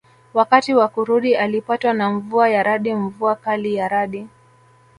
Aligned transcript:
Wakati 0.33 0.73
wa 0.73 0.87
kurudi 0.87 1.35
alipatwa 1.35 1.93
na 1.93 2.11
mvua 2.11 2.49
ya 2.49 2.63
radi 2.63 2.93
mvua 2.93 3.35
kali 3.35 3.75
ya 3.75 3.87
radi 3.87 4.27